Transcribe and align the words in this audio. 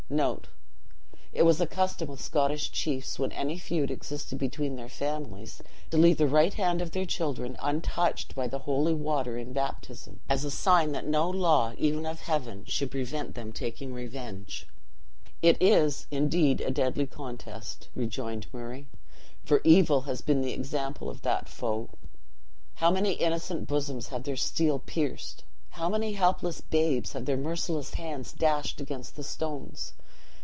'"It 1.31 1.43
was 1.43 1.61
a 1.61 1.65
custom 1.65 2.09
with 2.09 2.19
Scottish 2.19 2.69
chiefs 2.73 3.17
when 3.17 3.31
any 3.31 3.57
feud 3.57 3.89
existed 3.89 4.37
between 4.37 4.75
their 4.75 4.89
families, 4.89 5.61
to 5.89 5.97
leave 5.97 6.17
the 6.17 6.27
right 6.27 6.53
hand 6.53 6.81
of 6.81 6.91
their 6.91 7.05
children 7.05 7.55
untouched 7.61 8.35
by 8.35 8.47
the 8.49 8.59
holy 8.59 8.93
water 8.93 9.37
in 9.37 9.53
baptism, 9.53 10.19
as 10.27 10.43
a 10.43 10.51
sign 10.51 10.91
that 10.91 11.07
no 11.07 11.29
law, 11.29 11.71
even 11.77 12.05
of 12.05 12.19
Heaven, 12.19 12.65
should 12.65 12.91
prevent 12.91 13.35
them 13.35 13.53
taking 13.53 13.93
revenge. 13.93 14.67
"It 15.41 15.55
is, 15.61 16.07
indeed 16.11 16.59
a 16.59 16.71
deadly 16.71 17.07
contest," 17.07 17.87
rejoined 17.95 18.47
Murray; 18.51 18.89
"for 19.45 19.61
evil 19.63 20.01
has 20.01 20.19
been 20.19 20.41
the 20.41 20.51
example 20.51 21.09
of 21.09 21.21
that 21.21 21.47
foe. 21.47 21.87
How 22.75 22.91
many 22.91 23.13
innocent 23.13 23.65
bosoms 23.65 24.09
have 24.09 24.23
their 24.23 24.35
steel 24.35 24.77
pierced! 24.77 25.45
How 25.69 25.87
many 25.87 26.11
helpless 26.11 26.59
babes 26.59 27.13
have 27.13 27.23
their 27.23 27.37
merciless 27.37 27.93
hands 27.93 28.33
dashed 28.33 28.81
against 28.81 29.15
the 29.15 29.23
stones! 29.23 29.93